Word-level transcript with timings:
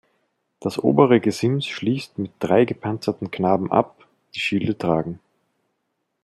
Das 0.59 0.79
obere 0.83 1.19
Gesims 1.19 1.67
schließt 1.67 2.17
mit 2.17 2.31
drei 2.39 2.65
gepanzerten 2.65 3.29
Knaben 3.29 3.71
ab, 3.71 4.07
die 4.33 4.39
Schilde 4.39 4.75
tragen. 4.75 5.19